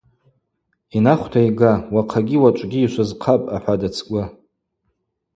Йнахвта 0.95 1.39
йга– 1.47 1.73
уахъагьи 1.93 2.37
уачӏвгьи 2.43 2.85
йшвызхъапӏ,– 2.85 3.51
ахӏватӏ 3.55 3.85
ацгвы. 3.87 4.23